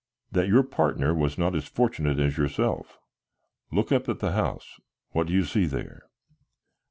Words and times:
"That 0.31 0.47
your 0.47 0.63
partner 0.63 1.13
was 1.13 1.37
not 1.37 1.53
as 1.55 1.67
fortunate 1.67 2.17
as 2.17 2.35
yourself. 2.35 2.97
Look 3.71 3.91
up 3.91 4.09
at 4.09 4.17
the 4.17 4.31
house; 4.31 4.79
what 5.11 5.27
do 5.27 5.33
you 5.33 5.43
see 5.43 5.65
there?" 5.67 6.07